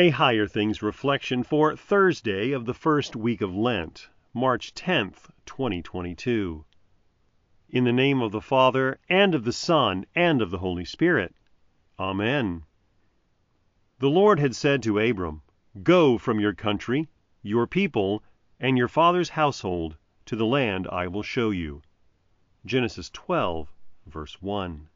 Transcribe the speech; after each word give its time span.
A 0.00 0.10
Higher 0.10 0.46
Things 0.46 0.80
reflection 0.80 1.42
for 1.42 1.74
Thursday 1.74 2.52
of 2.52 2.66
the 2.66 2.72
first 2.72 3.16
week 3.16 3.40
of 3.40 3.52
Lent, 3.52 4.08
March 4.32 4.72
10th, 4.74 5.28
2022. 5.44 6.64
In 7.70 7.82
the 7.82 7.92
name 7.92 8.22
of 8.22 8.30
the 8.30 8.40
Father, 8.40 9.00
and 9.08 9.34
of 9.34 9.42
the 9.42 9.52
Son, 9.52 10.06
and 10.14 10.40
of 10.40 10.52
the 10.52 10.58
Holy 10.58 10.84
Spirit. 10.84 11.34
Amen. 11.98 12.62
The 13.98 14.08
Lord 14.08 14.38
had 14.38 14.54
said 14.54 14.84
to 14.84 15.00
Abram, 15.00 15.42
Go 15.82 16.16
from 16.16 16.38
your 16.38 16.54
country, 16.54 17.08
your 17.42 17.66
people, 17.66 18.22
and 18.60 18.78
your 18.78 18.86
father's 18.86 19.30
household 19.30 19.96
to 20.26 20.36
the 20.36 20.46
land 20.46 20.86
I 20.92 21.08
will 21.08 21.24
show 21.24 21.50
you. 21.50 21.82
Genesis 22.64 23.10
12, 23.10 23.72
verse 24.06 24.40
1. 24.40 24.88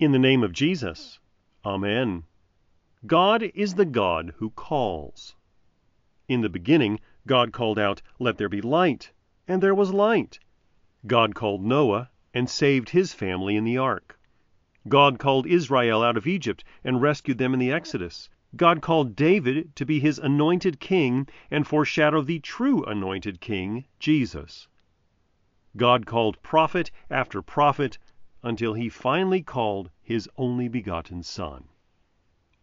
In 0.00 0.10
the 0.10 0.18
name 0.18 0.42
of 0.42 0.52
Jesus. 0.52 1.20
Amen. 1.64 2.24
God 3.06 3.44
is 3.54 3.76
the 3.76 3.84
God 3.84 4.34
who 4.38 4.50
calls. 4.50 5.36
In 6.26 6.40
the 6.40 6.48
beginning, 6.48 6.98
God 7.28 7.52
called 7.52 7.78
out, 7.78 8.02
Let 8.18 8.38
there 8.38 8.48
be 8.48 8.60
light, 8.60 9.12
and 9.46 9.62
there 9.62 9.74
was 9.74 9.94
light. 9.94 10.40
God 11.06 11.36
called 11.36 11.62
Noah 11.62 12.10
and 12.34 12.50
saved 12.50 12.88
his 12.88 13.14
family 13.14 13.54
in 13.54 13.62
the 13.62 13.78
ark. 13.78 14.18
God 14.88 15.20
called 15.20 15.46
Israel 15.46 16.02
out 16.02 16.16
of 16.16 16.26
Egypt 16.26 16.64
and 16.82 17.00
rescued 17.00 17.38
them 17.38 17.54
in 17.54 17.60
the 17.60 17.70
Exodus. 17.70 18.28
God 18.56 18.82
called 18.82 19.14
David 19.14 19.76
to 19.76 19.86
be 19.86 20.00
his 20.00 20.18
anointed 20.18 20.80
king 20.80 21.28
and 21.52 21.68
foreshadow 21.68 22.20
the 22.20 22.40
true 22.40 22.82
anointed 22.82 23.40
king, 23.40 23.86
Jesus. 24.00 24.66
God 25.76 26.04
called 26.04 26.42
prophet 26.42 26.90
after 27.08 27.42
prophet 27.42 27.96
until 28.42 28.74
he 28.74 28.88
finally 28.88 29.40
called 29.40 29.88
his 30.02 30.28
only 30.36 30.66
begotten 30.66 31.22
Son. 31.22 31.68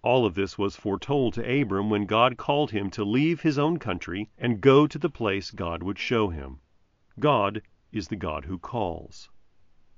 All 0.05 0.23
of 0.23 0.36
this 0.36 0.55
was 0.55 0.76
foretold 0.76 1.34
to 1.34 1.62
Abram 1.62 1.90
when 1.90 2.05
God 2.05 2.38
called 2.38 2.70
him 2.70 2.91
to 2.91 3.04
leave 3.04 3.41
his 3.41 3.58
own 3.58 3.80
country 3.80 4.30
and 4.38 4.62
go 4.62 4.86
to 4.86 5.00
the 5.00 5.09
place 5.09 5.50
God 5.50 5.81
would 5.81 5.97
show 5.97 6.30
him. 6.30 6.59
God 7.20 7.64
is 7.92 8.09
the 8.09 8.16
God 8.16 8.45
who 8.45 8.59
calls. 8.59 9.31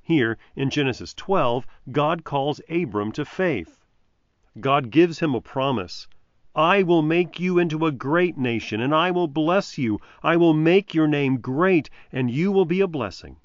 Here 0.02 0.38
in 0.56 0.70
Genesis 0.70 1.14
12, 1.14 1.68
God 1.92 2.24
calls 2.24 2.62
Abram 2.70 3.12
to 3.12 3.26
faith. 3.26 3.84
God 4.62 4.92
gives 4.92 5.20
him 5.20 5.36
a 5.36 5.42
promise. 5.42 6.08
I 6.56 6.84
will 6.84 7.02
make 7.02 7.38
you 7.38 7.60
into 7.60 7.86
a 7.86 7.92
great 7.92 8.38
nation, 8.38 8.80
and 8.80 8.96
I 8.96 9.12
will 9.12 9.28
bless 9.28 9.78
you. 9.78 10.00
I 10.24 10.38
will 10.38 10.54
make 10.54 10.94
your 10.94 11.08
name 11.08 11.42
great, 11.42 11.90
and 12.14 12.32
you 12.32 12.54
will 12.54 12.64
be 12.64 12.80
a 12.80 12.88
blessing. 12.88 13.42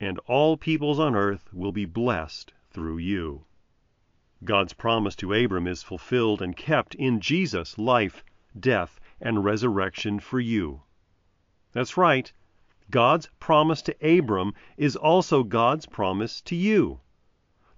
And 0.00 0.18
all 0.26 0.56
peoples 0.56 0.98
on 0.98 1.14
earth 1.14 1.54
will 1.54 1.70
be 1.70 1.84
blessed 1.84 2.52
through 2.72 2.98
you. 2.98 3.44
God's 4.42 4.72
promise 4.72 5.14
to 5.16 5.34
Abram 5.34 5.66
is 5.66 5.82
fulfilled 5.82 6.40
and 6.40 6.56
kept 6.56 6.94
in 6.94 7.20
Jesus' 7.20 7.76
life, 7.76 8.24
death, 8.58 8.98
and 9.20 9.44
resurrection 9.44 10.18
for 10.18 10.40
you. 10.40 10.82
That's 11.72 11.96
right. 11.96 12.32
God's 12.90 13.28
promise 13.38 13.82
to 13.82 14.18
Abram 14.18 14.54
is 14.76 14.96
also 14.96 15.42
God's 15.42 15.86
promise 15.86 16.40
to 16.42 16.56
you. 16.56 17.00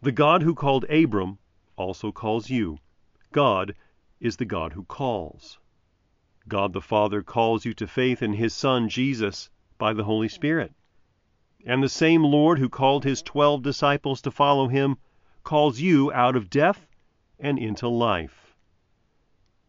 The 0.00 0.12
God 0.12 0.42
who 0.42 0.54
called 0.54 0.84
Abram 0.84 1.38
also 1.76 2.12
calls 2.12 2.48
you. 2.48 2.78
God 3.32 3.74
is 4.20 4.36
the 4.36 4.44
God 4.44 4.72
who 4.72 4.84
calls. 4.84 5.58
God 6.48 6.72
the 6.72 6.80
Father 6.80 7.22
calls 7.22 7.64
you 7.64 7.74
to 7.74 7.86
faith 7.86 8.22
in 8.22 8.32
his 8.34 8.54
Son 8.54 8.88
Jesus 8.88 9.50
by 9.78 9.92
the 9.92 10.04
Holy 10.04 10.28
Spirit. 10.28 10.72
And 11.66 11.82
the 11.82 11.88
same 11.88 12.22
Lord 12.22 12.58
who 12.58 12.68
called 12.68 13.04
his 13.04 13.20
twelve 13.20 13.62
disciples 13.62 14.22
to 14.22 14.30
follow 14.30 14.68
him 14.68 14.96
calls 15.42 15.80
you 15.80 16.12
out 16.12 16.36
of 16.36 16.50
death 16.50 16.86
and 17.38 17.58
into 17.58 17.88
life. 17.88 18.54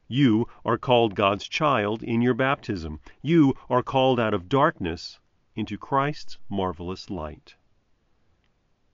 You 0.08 0.48
are 0.64 0.78
called 0.78 1.16
God's 1.16 1.48
child 1.48 2.04
in 2.04 2.22
your 2.22 2.34
baptism. 2.34 3.00
You 3.22 3.56
are 3.70 3.82
called 3.82 4.20
out 4.20 4.34
of 4.34 4.50
darkness 4.50 5.20
into 5.56 5.78
Christ's 5.78 6.38
marvelous 6.50 7.10
light. 7.10 7.56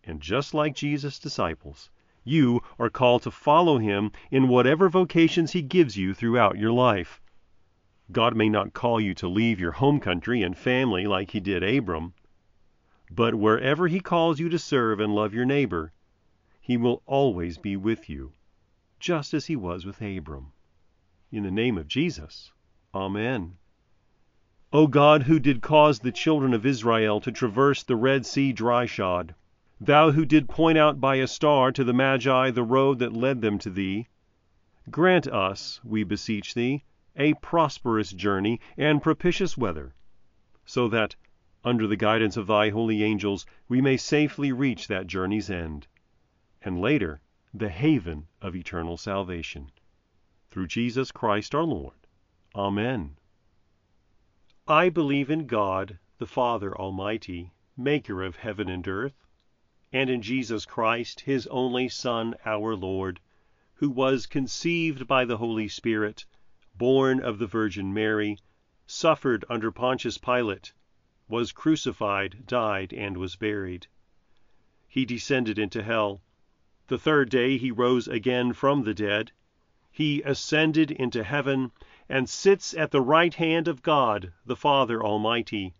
And 0.03 0.21
just 0.21 0.53
like 0.53 0.75
Jesus' 0.75 1.19
disciples, 1.19 1.89
you 2.23 2.61
are 2.77 2.89
called 2.89 3.23
to 3.23 3.31
follow 3.31 3.77
him 3.79 4.11
in 4.31 4.47
whatever 4.47 4.89
vocations 4.89 5.51
he 5.51 5.61
gives 5.61 5.97
you 5.97 6.13
throughout 6.13 6.57
your 6.57 6.71
life. 6.71 7.21
God 8.11 8.35
may 8.35 8.49
not 8.49 8.73
call 8.73 8.99
you 8.99 9.13
to 9.15 9.27
leave 9.27 9.59
your 9.59 9.73
home 9.73 9.99
country 9.99 10.41
and 10.41 10.57
family 10.57 11.05
like 11.05 11.31
he 11.31 11.39
did 11.39 11.63
Abram, 11.63 12.13
but 13.11 13.35
wherever 13.35 13.87
he 13.87 13.99
calls 13.99 14.39
you 14.39 14.49
to 14.49 14.59
serve 14.59 14.99
and 14.99 15.13
love 15.13 15.33
your 15.33 15.45
neighbor, 15.45 15.91
he 16.69 16.77
will 16.77 17.01
always 17.07 17.57
be 17.57 17.75
with 17.75 18.07
you, 18.07 18.31
just 18.99 19.33
as 19.33 19.47
he 19.47 19.55
was 19.55 19.87
with 19.87 20.03
Abram. 20.03 20.51
In 21.31 21.41
the 21.41 21.49
name 21.49 21.79
of 21.79 21.87
Jesus. 21.87 22.51
Amen. 22.93 23.57
O 24.71 24.85
God, 24.85 25.23
who 25.23 25.39
did 25.39 25.63
cause 25.63 25.97
the 25.97 26.11
children 26.11 26.53
of 26.53 26.67
Israel 26.67 27.19
to 27.21 27.31
traverse 27.31 27.81
the 27.81 27.95
Red 27.95 28.23
Sea 28.23 28.53
dry 28.53 28.85
shod, 28.85 29.33
thou 29.81 30.11
who 30.11 30.27
did 30.27 30.47
point 30.47 30.77
out 30.77 31.01
by 31.01 31.15
a 31.15 31.25
star 31.25 31.71
to 31.71 31.83
the 31.83 31.91
Magi 31.91 32.51
the 32.51 32.61
road 32.61 32.99
that 32.99 33.13
led 33.13 33.41
them 33.41 33.57
to 33.57 33.71
thee, 33.71 34.07
grant 34.91 35.25
us, 35.25 35.81
we 35.83 36.03
beseech 36.03 36.53
thee, 36.53 36.83
a 37.15 37.33
prosperous 37.33 38.11
journey 38.11 38.59
and 38.77 39.01
propitious 39.01 39.57
weather, 39.57 39.95
so 40.65 40.87
that, 40.87 41.15
under 41.63 41.87
the 41.87 41.97
guidance 41.97 42.37
of 42.37 42.45
thy 42.45 42.69
holy 42.69 43.03
angels, 43.03 43.47
we 43.67 43.81
may 43.81 43.97
safely 43.97 44.51
reach 44.51 44.87
that 44.87 45.07
journey's 45.07 45.49
end 45.49 45.87
and 46.61 46.81
later 46.81 47.21
the 47.53 47.69
haven 47.69 48.27
of 48.41 48.55
eternal 48.55 48.97
salvation. 48.97 49.71
Through 50.51 50.67
Jesus 50.67 51.11
Christ 51.11 51.55
our 51.55 51.63
Lord. 51.63 51.95
Amen. 52.55 53.15
I 54.67 54.89
believe 54.89 55.29
in 55.29 55.47
God, 55.47 55.97
the 56.17 56.27
Father 56.27 56.77
Almighty, 56.77 57.53
maker 57.77 58.21
of 58.21 58.35
heaven 58.35 58.67
and 58.69 58.87
earth, 58.87 59.25
and 59.91 60.09
in 60.09 60.21
Jesus 60.21 60.65
Christ, 60.65 61.21
his 61.21 61.47
only 61.47 61.89
Son, 61.89 62.35
our 62.45 62.75
Lord, 62.75 63.19
who 63.75 63.89
was 63.89 64.27
conceived 64.27 65.07
by 65.07 65.25
the 65.25 65.37
Holy 65.37 65.67
Spirit, 65.67 66.25
born 66.75 67.21
of 67.21 67.39
the 67.39 67.47
Virgin 67.47 67.93
Mary, 67.93 68.37
suffered 68.85 69.45
under 69.49 69.71
Pontius 69.71 70.17
Pilate, 70.17 70.73
was 71.27 71.51
crucified, 71.51 72.45
died, 72.45 72.91
and 72.93 73.17
was 73.17 73.35
buried. 73.35 73.87
He 74.87 75.05
descended 75.05 75.57
into 75.57 75.81
hell. 75.81 76.21
The 76.89 76.97
third 76.97 77.29
day 77.29 77.59
he 77.59 77.69
rose 77.69 78.07
again 78.07 78.51
from 78.51 78.81
the 78.83 78.95
dead. 78.95 79.31
He 79.91 80.23
ascended 80.23 80.89
into 80.89 81.23
heaven, 81.23 81.71
and 82.09 82.27
sits 82.27 82.73
at 82.73 82.89
the 82.89 82.99
right 82.99 83.31
hand 83.31 83.67
of 83.67 83.83
God, 83.83 84.33
the 84.43 84.55
Father 84.55 84.99
Almighty. 85.03 85.75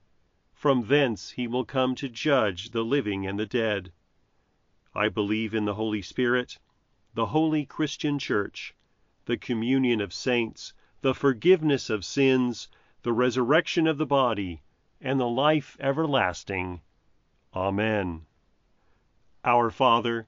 From 0.54 0.86
thence 0.86 1.32
he 1.32 1.48
will 1.48 1.66
come 1.66 1.96
to 1.96 2.10
judge 2.10 2.70
the 2.70 2.84
living 2.84 3.26
and 3.26 3.40
the 3.40 3.48
dead. 3.48 3.92
I 4.94 5.10
believe 5.10 5.56
in 5.56 5.66
the 5.66 5.74
Holy 5.74 6.04
Spirit, 6.04 6.60
the 7.16 7.26
holy 7.26 7.66
Christian 7.66 8.20
Church, 8.20 8.76
the 9.26 9.36
communion 9.36 10.02
of 10.02 10.14
saints, 10.14 10.76
the 11.02 11.16
forgiveness 11.16 11.90
of 11.90 12.06
sins, 12.06 12.68
the 13.02 13.14
resurrection 13.14 13.88
of 13.88 13.98
the 13.98 14.06
body, 14.06 14.62
and 15.02 15.20
the 15.20 15.28
life 15.28 15.76
everlasting. 15.80 16.82
Amen. 17.56 18.28
Our 19.44 19.72
Father, 19.72 20.28